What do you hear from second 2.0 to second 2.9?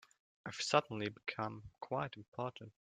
important.